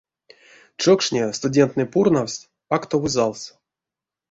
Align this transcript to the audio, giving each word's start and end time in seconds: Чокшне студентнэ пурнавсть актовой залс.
Чокшне 0.83 1.23
студентнэ 1.39 1.85
пурнавсть 1.93 2.49
актовой 2.77 3.11
залс. 3.17 3.41